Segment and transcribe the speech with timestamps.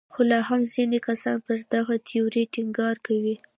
[0.13, 3.35] خو لا هم ځینې کسان پر دغې تیورۍ ټینګار کوي.